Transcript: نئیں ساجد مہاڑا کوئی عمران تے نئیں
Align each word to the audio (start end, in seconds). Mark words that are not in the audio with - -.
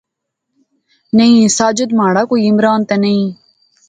نئیں 1.15 1.53
ساجد 1.57 1.89
مہاڑا 1.97 2.23
کوئی 2.29 2.41
عمران 2.51 2.79
تے 2.87 2.95
نئیں 3.03 3.25